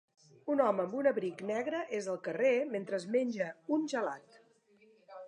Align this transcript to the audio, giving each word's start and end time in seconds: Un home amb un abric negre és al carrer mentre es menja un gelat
Un 0.53 0.61
home 0.67 0.81
amb 0.83 0.95
un 1.01 1.09
abric 1.11 1.43
negre 1.49 1.81
és 1.99 2.07
al 2.15 2.19
carrer 2.29 2.53
mentre 2.77 2.99
es 3.03 3.05
menja 3.17 3.51
un 3.77 3.87
gelat 3.95 4.41